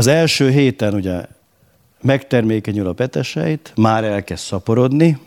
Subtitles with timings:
[0.00, 1.20] Az első héten ugye
[2.02, 5.18] megtermékenyül a petesejt, már elkezd szaporodni,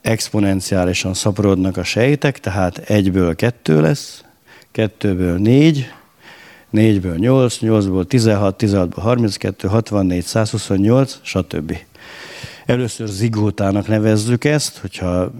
[0.00, 4.24] exponenciálisan szaporodnak a sejtek, tehát egyből kettő lesz,
[4.70, 5.92] kettőből négy,
[6.70, 11.76] négyből nyolc, nyolcból 16, 16-ból 32, 64, 128, stb.
[12.66, 15.32] Először zigótának nevezzük ezt, hogyha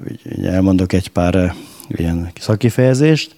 [0.43, 1.53] elmondok egy pár eh,
[1.89, 3.35] ilyen szakifejezést,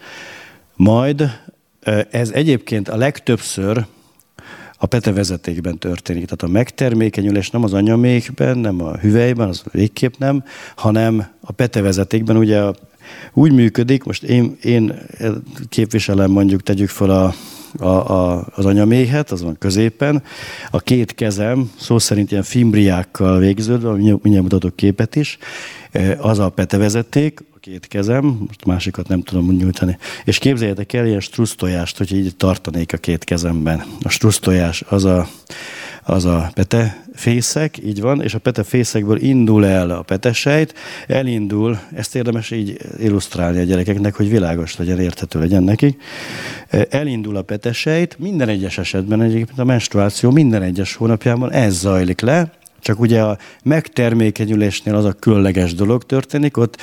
[0.76, 1.40] majd
[1.80, 3.86] eh, ez egyébként a legtöbbször
[4.84, 6.24] a petevezetékben történik.
[6.24, 10.44] Tehát a megtermékenyülés nem az anyamékben, nem a hüvelyben, az végképp nem,
[10.76, 12.62] hanem a petevezetékben ugye
[13.32, 15.00] úgy működik, most én, én
[15.68, 17.34] képviselem mondjuk, tegyük fel a,
[17.78, 20.22] a, a, az anyaméhet, az van középen.
[20.70, 25.38] A két kezem, szó szerint ilyen fimbriákkal végződve, mindjárt mutatok képet is,
[26.18, 29.98] az a petevezeték, két kezem, most másikat nem tudom nyújtani.
[30.24, 33.84] És képzeljétek el ilyen strusztojást, hogy így tartanék a két kezemben.
[34.02, 35.28] A strusztojás az a,
[36.02, 40.74] az a petefészek, így van, és a petefészekből indul el a petesejt,
[41.06, 46.02] elindul, ezt érdemes így illusztrálni a gyerekeknek, hogy világos legyen, érthető legyen nekik.
[46.90, 52.52] Elindul a petesejt, minden egyes esetben egyébként a menstruáció minden egyes hónapjában ez zajlik le,
[52.80, 56.76] csak ugye a megtermékenyülésnél az a különleges dolog történik, ott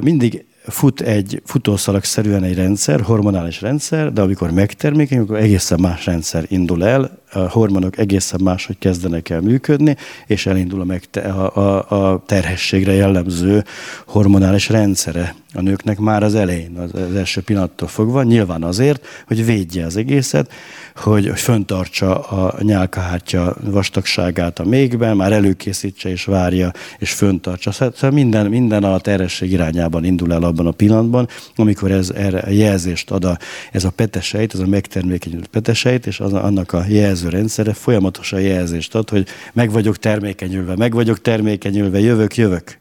[0.00, 6.44] mindig fut egy futószalag-szerűen egy rendszer, hormonális rendszer, de amikor megtermékenyül, akkor egészen más rendszer
[6.48, 12.12] indul el, a hormonok egészen máshogy kezdenek el működni, és elindul a, megte- a, a,
[12.12, 13.64] a terhességre jellemző
[14.06, 19.84] hormonális rendszere a nőknek már az elején, az első pillanattól fogva, nyilván azért, hogy védje
[19.84, 20.52] az egészet,
[20.94, 27.72] hogy, hogy föntartsa a nyálkahártya vastagságát a mégben, már előkészítse és várja, és föntartsa.
[27.72, 32.52] Szóval, szóval minden, minden a terhesség irányában indul el abban a pillanatban, amikor ez erre
[32.52, 33.38] jelzést ad a,
[33.72, 36.82] ez a petesejt, ez a megtermékenyült petesejt, és az, annak a
[37.20, 42.78] jelzőrendszere folyamatosan jelzést ad, hogy meg vagyok termékenyülve, meg vagyok termékenyülve, jövök, jövök.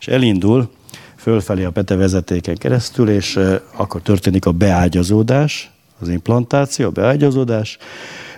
[0.00, 0.70] És elindul,
[1.16, 3.38] fölfelé a pete vezetéken keresztül, és
[3.76, 7.78] akkor történik a beágyazódás, az implantáció, a beágyazódás,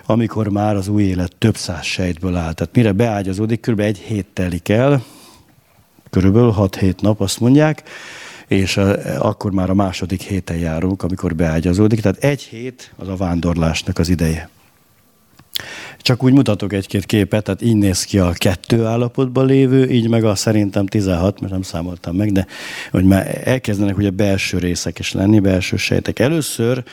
[0.05, 2.53] amikor már az új élet több száz sejtből áll.
[2.53, 3.79] Tehát mire beágyazódik, kb.
[3.79, 5.03] egy hét telik el,
[6.09, 7.83] körülbelül 6-7 nap azt mondják,
[8.47, 8.77] és
[9.19, 12.01] akkor már a második héten járunk, amikor beágyazódik.
[12.01, 14.49] Tehát egy hét az a vándorlásnak az ideje.
[16.05, 20.23] Csak úgy mutatok egy-két képet, tehát így néz ki a kettő állapotban lévő, így meg
[20.23, 22.45] a szerintem 16, mert nem számoltam meg, de
[22.91, 26.19] hogy már elkezdenek ugye belső részek is lenni, belső sejtek.
[26.19, 26.83] Először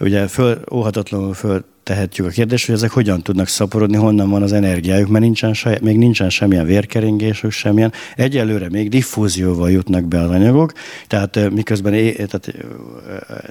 [0.00, 4.52] ugye föl, óhatatlanul föl tehetjük a kérdést, hogy ezek hogyan tudnak szaporodni, honnan van az
[4.52, 7.92] energiájuk, mert nincsen saját, még nincsen semmilyen vérkeringésük, semmilyen.
[8.16, 10.72] Egyelőre még diffúzióval jutnak be az anyagok,
[11.06, 12.54] tehát miközben é, tehát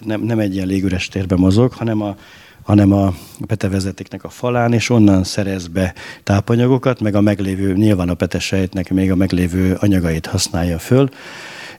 [0.06, 2.16] nem, nem egy ilyen légüres térben mozog, hanem a,
[2.62, 3.14] hanem a
[3.48, 5.94] petevezetéknek a falán, és onnan szerez be
[6.24, 11.10] tápanyagokat, meg a meglévő, nyilván a petesejtnek még a meglévő anyagait használja föl,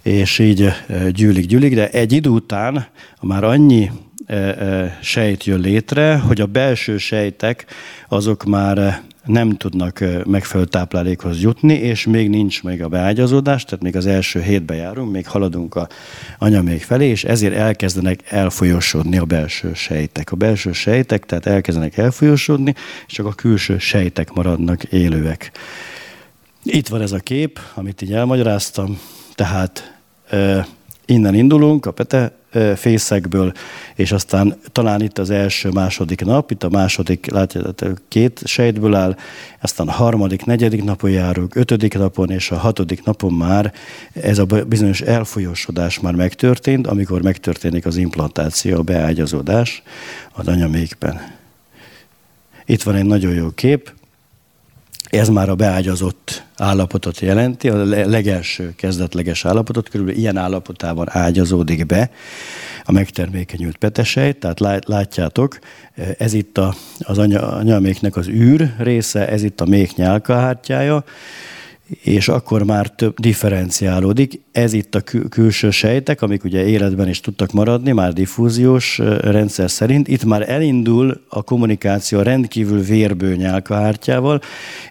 [0.03, 0.69] és így
[1.13, 2.87] gyűlik, gyűlik, de egy idő után
[3.21, 3.91] már annyi
[5.01, 7.67] sejt jön létre, hogy a belső sejtek
[8.09, 13.97] azok már nem tudnak megfelelő táplálékhoz jutni, és még nincs meg a beágyazódás, tehát még
[13.97, 15.89] az első hétbe járunk, még haladunk a
[16.39, 20.33] anyamék felé, és ezért elkezdenek elfolyosodni a belső sejtek.
[20.33, 22.75] A belső sejtek, tehát elkezdenek elfolyosodni,
[23.07, 25.51] és csak a külső sejtek maradnak élőek.
[26.63, 28.99] Itt van ez a kép, amit így elmagyaráztam,
[29.35, 29.99] tehát
[31.07, 32.38] innen indulunk, a pete
[32.77, 33.53] fészekből,
[33.95, 39.17] és aztán talán itt az első, második nap, itt a második, látjátok, két sejtből áll,
[39.61, 43.73] aztán a harmadik, negyedik napon járunk, ötödik napon, és a hatodik napon már
[44.13, 49.83] ez a bizonyos elfolyósodás már megtörtént, amikor megtörténik az implantáció, a beágyazódás
[50.33, 51.37] az anyamékben.
[52.65, 53.93] Itt van egy nagyon jó kép,
[55.11, 62.11] ez már a beágyazott állapotot jelenti, a legelső kezdetleges állapotot, körülbelül ilyen állapotában ágyazódik be
[62.85, 65.59] a megtermékenyült petesej, tehát látjátok,
[66.19, 71.05] ez itt a, az anya, anyaméknek az űr része, ez itt a mék nyálkahártyája,
[72.03, 74.41] és akkor már több differenciálódik.
[74.53, 79.71] Ez itt a kül- külső sejtek, amik ugye életben is tudtak maradni, már diffúziós rendszer
[79.71, 80.09] szerint.
[80.09, 84.41] Itt már elindul a kommunikáció rendkívül vérbő nyálkahártyával,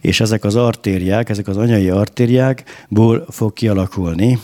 [0.02, 4.40] és ezek az artériák, ezek az anyai artériákból fog kialakulni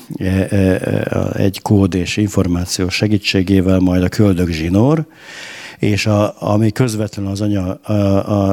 [1.34, 5.06] egy kód és információ segítségével majd a köldögzsinór,
[5.84, 7.94] és a, ami közvetlenül az anya a,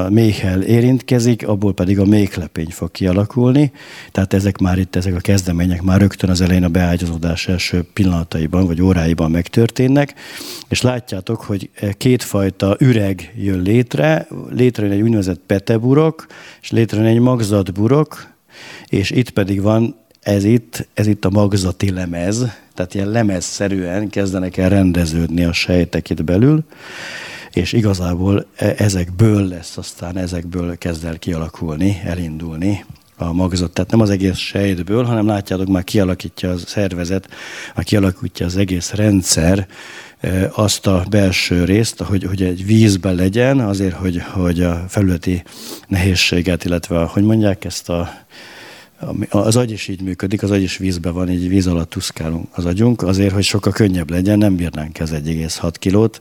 [0.03, 3.71] a méhel érintkezik, abból pedig a méhlepény fog kialakulni.
[4.11, 8.65] Tehát ezek már itt, ezek a kezdemények már rögtön az elején a beágyazódás első pillanataiban
[8.65, 10.13] vagy óráiban megtörténnek,
[10.69, 16.25] és látjátok, hogy kétfajta üreg jön létre, létrejön egy úgynevezett peteburok,
[16.61, 18.27] és létrejön egy magzatburok,
[18.87, 24.57] és itt pedig van ez itt, ez itt a magzati lemez, tehát ilyen lemezszerűen kezdenek
[24.57, 26.63] el rendeződni a sejtek itt belül,
[27.51, 32.85] és igazából e, ezekből lesz, aztán ezekből kezd el kialakulni, elindulni
[33.17, 33.71] a magzat.
[33.71, 37.29] Tehát nem az egész sejtből, hanem látjátok, már kialakítja a szervezet,
[37.75, 39.67] már kialakítja az egész rendszer
[40.19, 45.43] e, azt a belső részt, hogy, hogy egy vízben legyen, azért, hogy, hogy a felületi
[45.87, 48.09] nehézséget, illetve, hogy mondják ezt a
[49.29, 52.65] az agy is így működik, az agy is vízben van, így víz alatt tuszkálunk az
[52.65, 56.19] agyunk, azért, hogy sokkal könnyebb legyen, nem bírnánk ez 1,6 kilót,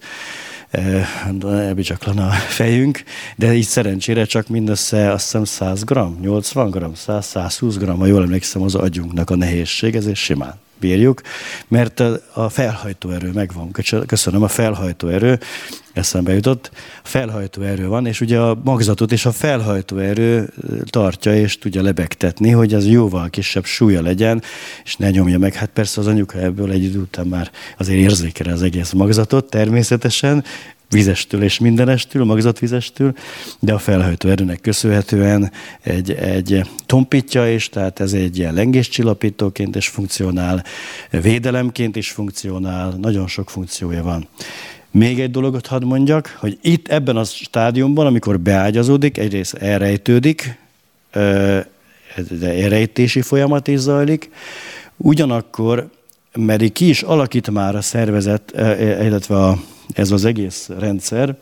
[1.43, 3.03] ebbi csak lenne a fejünk,
[3.37, 8.07] de így szerencsére csak mindössze azt hiszem 100 gram, 80 gram, 100, 120 gram, ha
[8.07, 11.21] jól emlékszem, az agyunknak a nehézség, ezért simán bírjuk,
[11.69, 12.01] mert
[12.33, 13.71] a felhajtó erő megvan.
[14.07, 15.39] Köszönöm, a felhajtó erő
[15.93, 16.71] eszembe jutott.
[17.03, 20.53] A felhajtó erő van, és ugye a magzatot és a felhajtó erő
[20.85, 24.43] tartja és tudja lebegtetni, hogy az jóval kisebb súlya legyen,
[24.85, 25.55] és ne nyomja meg.
[25.55, 30.45] Hát persze az anyuka ebből egy idő után már azért érzékel az egész magzatot természetesen,
[30.91, 33.15] vizestől és mindenestől, magzatvizestől,
[33.59, 39.89] de a felhajtó erőnek köszönhetően egy, egy tompítja is, tehát ez egy ilyen lengéscsillapítóként is
[39.89, 40.65] funkcionál,
[41.11, 44.29] védelemként is funkcionál, nagyon sok funkciója van.
[44.91, 50.59] Még egy dologot hadd mondjak, hogy itt ebben a stádiumban, amikor beágyazódik, egyrészt elrejtődik,
[52.31, 54.31] de elrejtési folyamat is zajlik,
[54.97, 55.91] ugyanakkor,
[56.35, 59.59] mert ki is alakít már a szervezet, illetve a
[59.93, 61.37] ez az egész rendszer,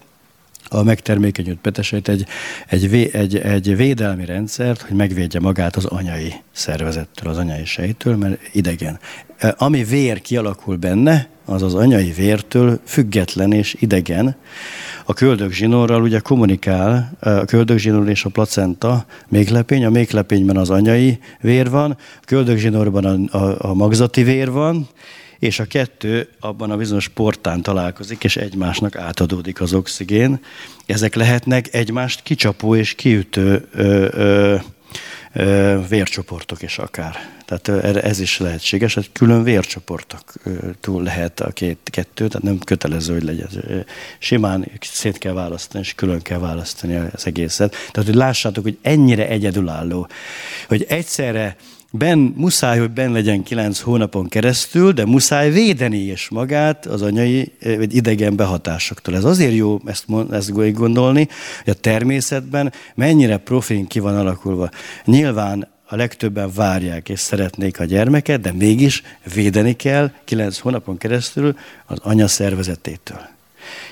[0.70, 2.26] a megtermékenyült petesejt egy,
[2.66, 8.40] egy, egy, egy védelmi rendszert, hogy megvédje magát az anyai szervezettől, az anyai sejtől, mert
[8.52, 8.98] idegen.
[9.38, 14.36] E, ami vér kialakul benne, az az anyai vértől független és idegen.
[15.04, 21.18] A köldögzsinórral ugye kommunikál, e, a köldögzsinór és a placenta méklepény, a méklepényben az anyai
[21.40, 24.88] vér van, a köldögzsinórban a, a, a magzati vér van,
[25.38, 30.40] és a kettő abban a bizonyos portán találkozik, és egymásnak átadódik az oxigén.
[30.86, 34.56] Ezek lehetnek egymást kicsapó és kiütő ö, ö,
[35.32, 37.36] ö, vércsoportok is akár.
[37.44, 40.32] Tehát ez is lehetséges, hogy külön vércsoportok
[40.80, 43.48] túl lehet a két, kettő, tehát nem kötelező, hogy legyen.
[44.18, 47.70] Simán szét kell választani, és külön kell választani az egészet.
[47.70, 50.08] Tehát, hogy lássátok, hogy ennyire egyedülálló,
[50.68, 51.56] hogy egyszerre
[51.90, 57.52] ben, muszáj, hogy ben legyen kilenc hónapon keresztül, de muszáj védeni is magát az anyai
[57.62, 59.16] vagy idegen behatásoktól.
[59.16, 61.28] Ez azért jó ezt, ezt gondolni,
[61.64, 64.70] hogy a természetben mennyire profin ki van alakulva.
[65.04, 69.02] Nyilván a legtöbben várják és szeretnék a gyermeket, de mégis
[69.34, 71.56] védeni kell kilenc hónapon keresztül
[71.86, 73.37] az anya szervezetétől.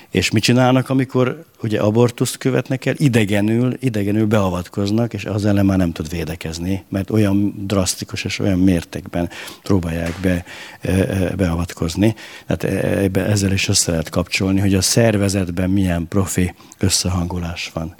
[0.09, 2.93] És mit csinálnak, amikor ugye abortuszt követnek el?
[2.97, 8.59] Idegenül, idegenül beavatkoznak, és az ellen már nem tud védekezni, mert olyan drasztikus és olyan
[8.59, 9.29] mértékben
[9.63, 10.45] próbálják be,
[10.81, 12.15] e, e, beavatkozni.
[12.45, 12.63] Tehát
[13.15, 17.95] e, ezzel is össze lehet kapcsolni, hogy a szervezetben milyen profi összehangolás van.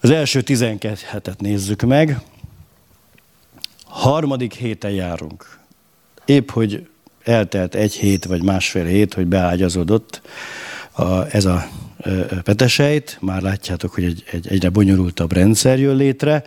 [0.00, 2.20] Az első 12 hetet nézzük meg.
[3.84, 5.58] Harmadik héten járunk.
[6.24, 6.88] Épp, hogy
[7.28, 10.22] eltelt egy hét vagy másfél hét, hogy beágyazódott
[10.92, 11.68] a, ez a
[12.42, 16.44] petesejt, már látjátok, hogy egy, egy egyre bonyolultabb rendszer jön létre,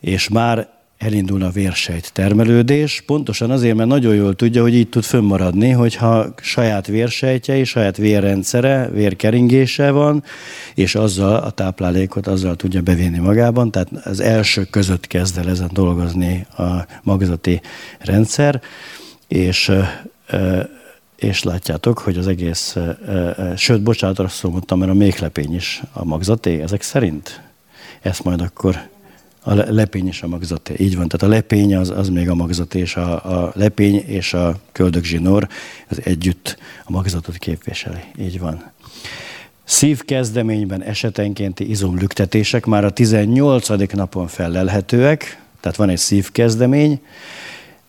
[0.00, 5.02] és már elindul a vérsejt termelődés, pontosan azért, mert nagyon jól tudja, hogy így tud
[5.02, 10.24] fönnmaradni, hogyha saját vérsejtjei, saját vérrendszere, vérkeringése van,
[10.74, 15.70] és azzal a táplálékot azzal tudja bevinni magában, tehát az első között kezd el ezen
[15.72, 17.60] dolgozni a magzati
[17.98, 18.60] rendszer,
[19.28, 19.72] és
[21.18, 22.76] és látjátok, hogy az egész,
[23.56, 27.40] sőt, bocsánat, azt mondtam, mert a méhlepény is a magzaté, ezek szerint?
[28.00, 28.88] Ezt majd akkor
[29.42, 30.74] a lepény is a magzaté.
[30.78, 34.34] Így van, tehát a lepény az, az még a magzaté, és a, a lepény és
[34.34, 35.48] a köldögzsinór
[35.88, 38.00] az együtt a magzatot képviseli.
[38.18, 38.70] Így van.
[39.64, 43.68] Szívkezdeményben esetenkénti izomlüktetések már a 18.
[43.92, 47.00] napon felelhetőek, tehát van egy szívkezdemény,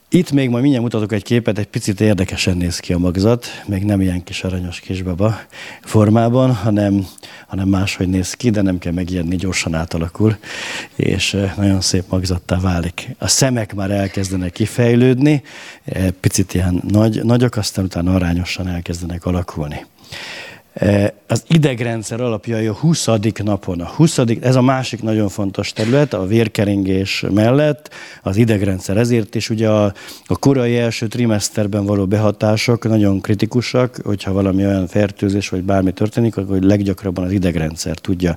[0.10, 3.84] itt még majd mindjárt mutatok egy képet, egy picit érdekesen néz ki a magzat, még
[3.84, 5.40] nem ilyen kis aranyos kisbaba
[5.82, 7.06] formában, hanem,
[7.48, 10.38] hanem máshogy néz ki, de nem kell megijedni, gyorsan átalakul,
[10.96, 13.10] és nagyon szép magzattá válik.
[13.18, 15.44] A szemek már elkezdenek kifejlődni,
[16.20, 19.86] picit ilyen nagy, nagyok, aztán utána arányosan elkezdenek alakulni.
[20.74, 23.08] E, az idegrendszer alapjai a 20.
[23.44, 23.82] napon.
[23.82, 24.18] A 20.
[24.42, 27.90] ez a másik nagyon fontos terület, a vérkeringés mellett
[28.24, 28.98] az idegrendszer.
[28.98, 29.94] Ezért is ugye a,
[30.26, 36.38] a korai első trimeszterben való behatások nagyon kritikusak, hogyha valami olyan fertőzés vagy bármi történik,
[36.38, 38.36] akkor leggyakrabban az idegrendszer tudja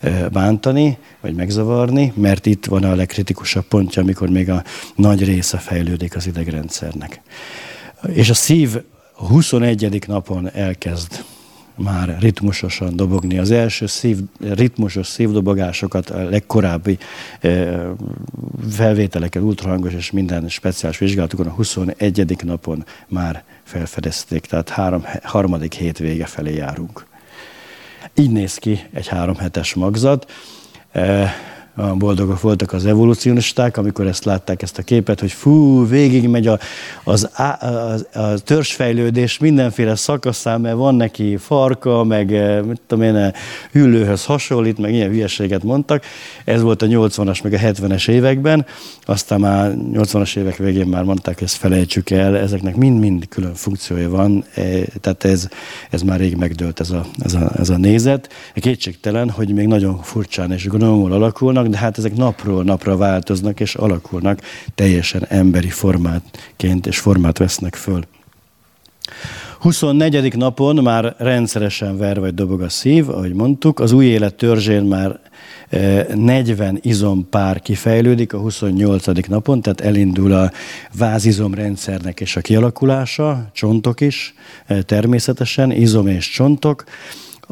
[0.00, 4.62] e, bántani, vagy megzavarni, mert itt van a legkritikusabb pontja, amikor még a
[4.96, 7.20] nagy része fejlődik az idegrendszernek.
[8.12, 8.82] És a szív
[9.16, 10.04] a 21.
[10.06, 11.24] napon elkezd
[11.76, 13.38] már ritmusosan dobogni.
[13.38, 16.98] Az első szív, ritmusos szívdobogásokat a legkorábbi
[17.40, 17.78] e,
[18.70, 22.42] felvételeken, ultrahangos és minden speciális vizsgálatokon a 21.
[22.44, 27.06] napon már felfedezték, tehát három, harmadik hét vége felé járunk.
[28.14, 30.30] Így néz ki egy három hetes magzat.
[31.76, 36.58] Boldogok voltak az evolucionisták, amikor ezt látták, ezt a képet, hogy fú, végig megy a,
[37.04, 43.04] az, a, a, a törzsfejlődés mindenféle szakaszán, mert van neki farka, meg eh, mit tudom
[43.04, 43.32] én, eh,
[43.72, 46.04] hüllőhöz hasonlít, meg ilyen hülyeséget mondtak.
[46.44, 48.66] Ez volt a 80-as, meg a 70-es években,
[49.04, 54.10] aztán már 80-as évek végén már mondták, hogy ezt felejtsük el, ezeknek mind-mind külön funkciója
[54.10, 55.48] van, eh, tehát ez,
[55.90, 58.28] ez már rég megdőlt ez a, ez a, ez a nézet.
[58.54, 63.60] Kétségtelen, hogy még nagyon furcsán és gnomul alakulnak, vannak, de hát ezek napról napra változnak
[63.60, 64.40] és alakulnak,
[64.74, 68.04] teljesen emberi formátként és formát vesznek föl.
[69.60, 70.36] 24.
[70.36, 75.20] napon már rendszeresen ver vagy dobog a szív, ahogy mondtuk, az új élet törzsén már
[76.14, 79.06] 40 e, izompár kifejlődik a 28.
[79.28, 80.50] napon, tehát elindul a
[80.98, 84.34] vázizomrendszernek és a kialakulása, csontok is
[84.66, 86.84] e, természetesen, izom és csontok.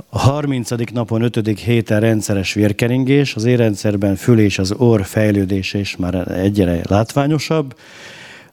[0.09, 0.71] A 30.
[0.93, 1.59] napon 5.
[1.59, 7.77] héten rendszeres vérkeringés, az érrendszerben fül és az orr fejlődése is már egyre látványosabb.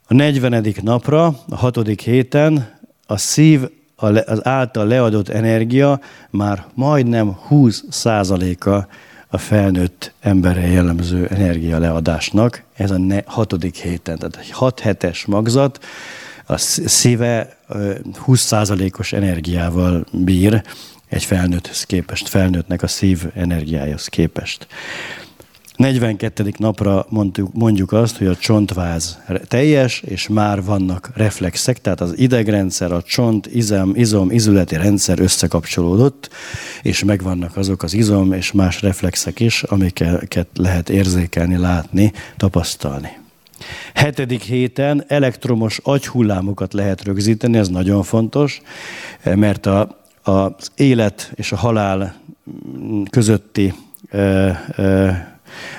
[0.08, 0.66] A 40.
[0.82, 2.02] napra, a 6.
[2.02, 3.62] héten a szív
[3.96, 8.88] az által leadott energia már majdnem 20 százaléka
[9.28, 12.64] a felnőtt emberre jellemző energialeadásnak.
[12.74, 15.80] Ez a hatodik héten, tehát egy 6 hetes magzat,
[16.46, 17.58] a szíve
[18.26, 20.64] 20%-os energiával bír,
[21.10, 24.68] egy felnőtthez képest, felnőttnek a szív energiájához képest.
[25.80, 26.54] 42.
[26.58, 32.92] napra mondjuk, mondjuk azt, hogy a csontváz teljes, és már vannak reflexek, tehát az idegrendszer,
[32.92, 36.30] a csont, izom, izom, izületi rendszer összekapcsolódott,
[36.82, 43.18] és megvannak azok az izom és más reflexek is, amiket lehet érzékelni, látni, tapasztalni.
[43.94, 48.62] Hetedik héten elektromos agyhullámokat lehet rögzíteni, ez nagyon fontos,
[49.24, 49.99] mert a
[50.30, 52.16] az élet és a halál
[53.10, 53.74] közötti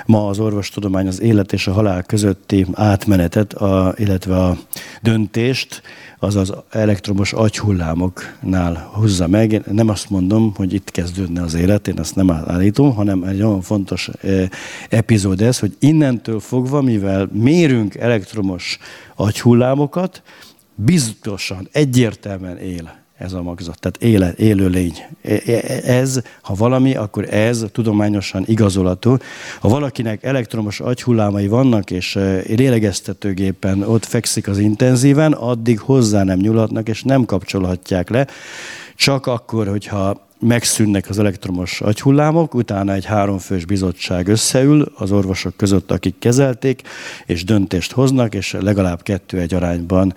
[0.05, 4.57] ma az orvostudomány az élet és a halál közötti átmenetet, a, illetve a
[5.01, 5.81] döntést,
[6.19, 9.51] az az elektromos agyhullámoknál hozza meg.
[9.51, 13.37] Én nem azt mondom, hogy itt kezdődne az élet, én azt nem állítom, hanem egy
[13.37, 14.09] nagyon fontos
[14.89, 18.77] epizód ez, hogy innentől fogva, mivel mérünk elektromos
[19.15, 20.21] agyhullámokat,
[20.75, 23.79] biztosan, egyértelműen él ez a magzat.
[23.79, 24.93] Tehát éle, élő lény.
[25.21, 25.61] E, e,
[25.91, 29.19] ez, ha valami, akkor ez tudományosan igazolható.
[29.59, 36.39] Ha valakinek elektromos agyhullámai vannak, és e, lélegeztetőgépen ott fekszik az intenzíven, addig hozzá nem
[36.39, 38.27] nyúlhatnak, és nem kapcsolhatják le.
[38.95, 45.91] Csak akkor, hogyha megszűnnek az elektromos agyhullámok, utána egy háromfős bizottság összeül az orvosok között,
[45.91, 46.81] akik kezelték,
[47.25, 50.13] és döntést hoznak, és legalább kettő egy arányban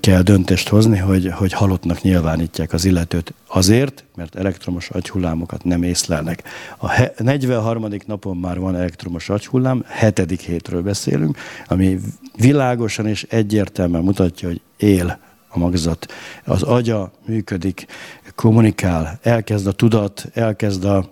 [0.00, 6.42] kell döntést hozni, hogy, hogy halottnak nyilvánítják az illetőt azért, mert elektromos agyhullámokat nem észlelnek.
[6.78, 7.86] A 43.
[8.06, 11.98] napon már van elektromos agyhullám, hetedik hétről beszélünk, ami
[12.36, 15.18] világosan és egyértelműen mutatja, hogy él
[15.50, 16.12] a magzat.
[16.44, 17.86] Az agya működik,
[18.34, 21.10] kommunikál, elkezd a tudat, elkezd a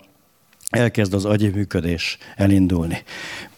[0.69, 3.03] elkezd az agyi működés elindulni.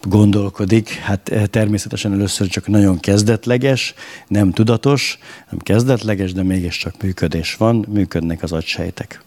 [0.02, 3.94] Gondolkodik, hát eh, természetesen először csak nagyon kezdetleges,
[4.28, 5.18] nem tudatos,
[5.50, 9.22] nem kezdetleges, de mégiscsak működés van, működnek az agysejtek.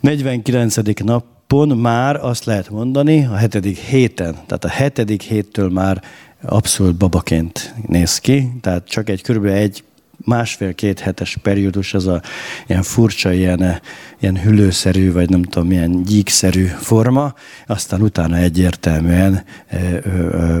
[0.00, 0.76] 49.
[1.04, 6.02] napon már azt lehet mondani, a hetedik héten, tehát a hetedik héttől már
[6.42, 9.84] abszolút babaként néz ki, tehát csak egy körülbelül egy
[10.26, 12.22] másfél-két hetes periódus, az a
[12.66, 13.80] ilyen furcsa, ilyen,
[14.20, 17.34] ilyen hüllőszerű, vagy nem tudom, milyen gyíkszerű forma,
[17.66, 20.58] aztán utána egyértelműen ö, ö,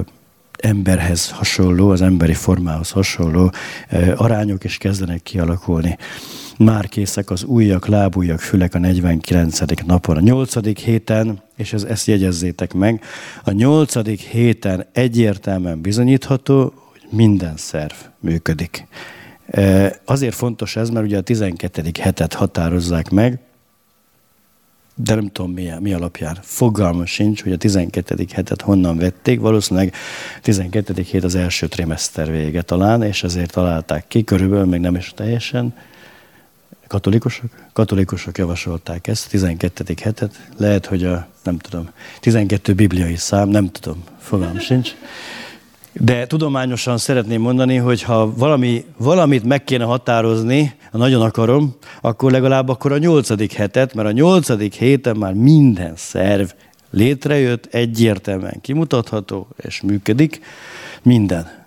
[0.58, 3.52] emberhez hasonló, az emberi formához hasonló
[3.90, 5.96] ö, arányok is kezdenek kialakulni.
[6.58, 9.60] Már készek az ujjak, lábujjak, fülek a 49.
[9.86, 10.16] napon.
[10.16, 10.80] A 8.
[10.80, 13.02] héten, és ez, ezt jegyezzétek meg,
[13.44, 14.20] a 8.
[14.30, 18.86] héten egyértelműen bizonyítható, hogy minden szerv működik
[20.04, 21.82] Azért fontos ez, mert ugye a 12.
[22.00, 23.40] hetet határozzák meg,
[24.98, 26.38] de nem tudom mi, mi alapján.
[26.42, 28.26] Fogalma sincs, hogy a 12.
[28.32, 29.40] hetet honnan vették.
[29.40, 29.94] Valószínűleg
[30.42, 31.02] 12.
[31.02, 35.74] hét az első trimester vége talán, és ezért találták ki, körülbelül még nem is teljesen.
[36.86, 37.50] Katolikusok?
[37.72, 39.84] Katolikusok javasolták ezt, 12.
[40.02, 40.48] hetet.
[40.56, 44.94] Lehet, hogy a, nem tudom, 12 bibliai szám, nem tudom, fogalmam sincs.
[46.00, 52.30] De tudományosan szeretném mondani, hogy ha valami, valamit meg kéne határozni, ha nagyon akarom, akkor
[52.30, 56.48] legalább akkor a nyolcadik hetet, mert a nyolcadik héten már minden szerv
[56.90, 60.40] létrejött, egyértelműen kimutatható, és működik
[61.02, 61.64] minden.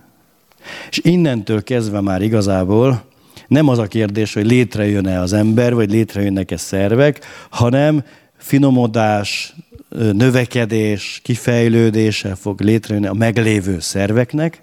[0.90, 3.04] És innentől kezdve már igazából
[3.48, 8.04] nem az a kérdés, hogy létrejön-e az ember, vagy létrejönnek-e szervek, hanem
[8.38, 9.56] finomodás,
[9.90, 14.62] növekedés, kifejlődése fog létrejönni a meglévő szerveknek,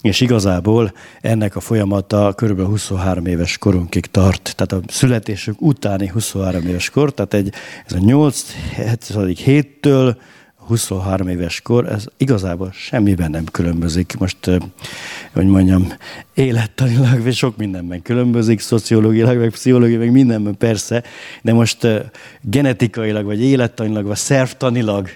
[0.00, 2.60] és igazából ennek a folyamata kb.
[2.60, 7.52] 23 éves korunkig tart, tehát a születésük utáni 23 éves kor, tehát egy,
[7.86, 8.44] ez a 8
[9.44, 10.16] héttől
[10.66, 14.16] 23 éves kor, ez igazából semmiben nem különbözik.
[14.18, 14.50] Most,
[15.32, 15.92] hogy mondjam,
[16.34, 21.02] élettanilag, vagy sok mindenben különbözik, szociológilag, meg pszichológilag, meg mindenben persze,
[21.42, 21.86] de most
[22.40, 25.08] genetikailag, vagy élettanilag, vagy szervtanilag,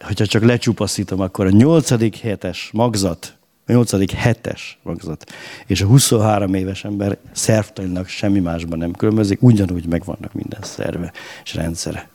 [0.00, 2.20] hogyha csak lecsupaszítom, akkor a 8.
[2.20, 4.12] hetes magzat, a 8.
[4.12, 5.32] hetes magzat,
[5.66, 11.12] és a 23 éves ember szervtanilag semmi másban nem különbözik, ugyanúgy megvannak minden szerve
[11.44, 12.08] és rendszere.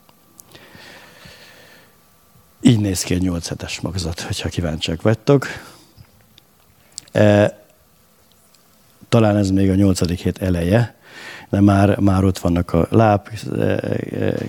[2.67, 5.47] Így néz ki egy 8 hetes magzat, hogyha kíváncsiak vagytok.
[7.11, 7.57] E,
[9.09, 10.21] talán ez még a 8.
[10.21, 10.94] hét eleje,
[11.55, 13.79] de már, már ott vannak a láb e, e,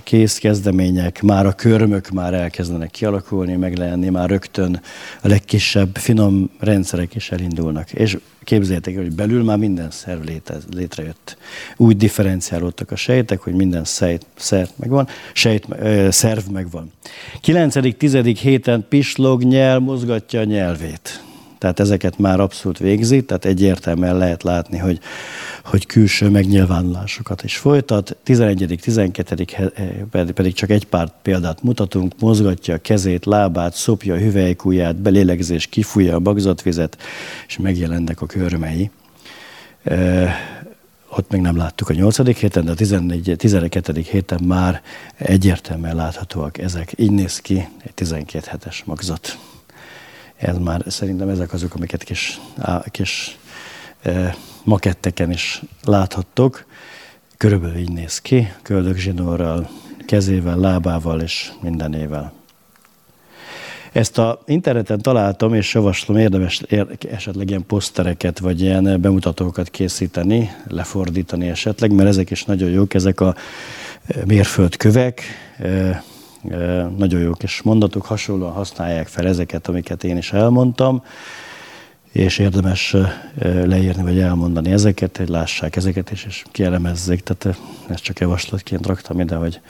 [0.02, 4.80] kész kezdemények, már a körmök már elkezdenek kialakulni, meglenni, már rögtön
[5.22, 7.92] a legkisebb finom rendszerek is elindulnak.
[7.92, 11.36] És képzeljétek, hogy belül már minden szerv létez, létrejött.
[11.76, 15.66] Úgy differenciálódtak a sejtek, hogy minden szejt, szerv megvan, sejt,
[16.08, 16.92] szerv megvan.
[17.44, 18.36] 9.-10.
[18.40, 21.25] héten pislog nyel, mozgatja a nyelvét.
[21.58, 24.98] Tehát ezeket már abszolút végzi, tehát egyértelműen lehet látni, hogy,
[25.64, 28.16] hogy külső megnyilvánulásokat is folytat.
[28.22, 28.78] 11.
[28.82, 29.46] 12.
[30.34, 36.14] pedig csak egy pár példát mutatunk, mozgatja a kezét, lábát, szopja a hüvelykujját, belélegzés, kifújja
[36.14, 36.98] a bagzatvizet,
[37.46, 38.90] és megjelennek a körmei.
[39.84, 40.34] E,
[41.08, 42.38] ott még nem láttuk a 8.
[42.38, 44.04] héten, de a 14, 12.
[44.10, 44.82] héten már
[45.16, 46.92] egyértelműen láthatóak ezek.
[46.96, 49.38] Így néz ki egy 12 hetes magzat
[50.36, 53.38] ez már szerintem ezek azok, amiket kis, á, kis
[54.02, 56.64] e, maketteken is láthattok.
[57.36, 59.68] Körülbelül így néz ki, köldögzsinórral,
[60.06, 62.32] kezével, lábával és mindenével.
[63.92, 66.62] Ezt a interneten találtam, és javaslom érdemes
[67.10, 73.20] esetleg ilyen posztereket, vagy ilyen bemutatókat készíteni, lefordítani esetleg, mert ezek is nagyon jók, ezek
[73.20, 73.34] a
[74.26, 75.22] mérföldkövek,
[76.96, 81.02] nagyon jó kis mondatok, hasonlóan használják fel ezeket, amiket én is elmondtam,
[82.12, 82.96] és érdemes
[83.64, 87.22] leírni vagy elmondani ezeket, hogy lássák ezeket is, és kielemezzék.
[87.22, 89.60] Tehát ezt csak javaslatként raktam ide, hogy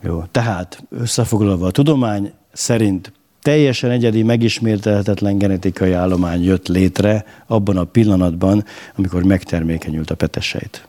[0.00, 0.24] jó.
[0.30, 8.64] Tehát összefoglalva a tudomány szerint teljesen egyedi, megismételhetetlen genetikai állomány jött létre abban a pillanatban,
[8.96, 10.86] amikor megtermékenyült a petesejt.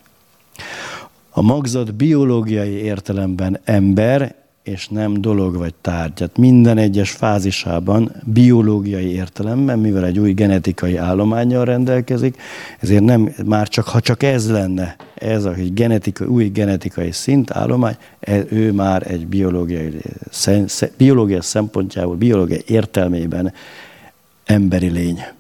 [1.30, 6.14] A magzat biológiai értelemben ember és nem dolog vagy tárgy.
[6.14, 12.38] Tehát minden egyes fázisában biológiai értelemben, mivel egy új genetikai állományjal rendelkezik,
[12.80, 17.96] ezért nem, már csak, ha csak ez lenne, ez a genetikai, új genetikai szint, állomány,
[18.20, 20.02] e, ő már egy biológiai,
[20.98, 23.54] biológiai szempontjából, biológiai értelmében
[24.46, 25.24] emberi lény.